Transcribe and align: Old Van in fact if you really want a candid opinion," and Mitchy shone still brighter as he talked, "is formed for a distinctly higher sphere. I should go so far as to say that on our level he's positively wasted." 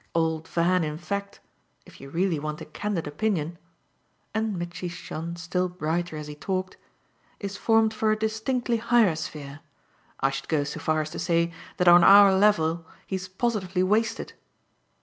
Old 0.15 0.47
Van 0.47 0.83
in 0.83 0.97
fact 0.97 1.41
if 1.85 2.01
you 2.01 2.09
really 2.09 2.39
want 2.39 2.59
a 2.59 2.65
candid 2.65 3.05
opinion," 3.05 3.59
and 4.33 4.57
Mitchy 4.57 4.87
shone 4.87 5.35
still 5.35 5.69
brighter 5.69 6.17
as 6.17 6.25
he 6.25 6.33
talked, 6.33 6.75
"is 7.39 7.55
formed 7.55 7.93
for 7.93 8.11
a 8.11 8.17
distinctly 8.17 8.77
higher 8.77 9.15
sphere. 9.15 9.59
I 10.19 10.31
should 10.31 10.47
go 10.49 10.63
so 10.63 10.79
far 10.79 11.01
as 11.01 11.11
to 11.11 11.19
say 11.19 11.51
that 11.77 11.87
on 11.87 12.03
our 12.03 12.33
level 12.35 12.83
he's 13.05 13.27
positively 13.27 13.83
wasted." 13.83 14.33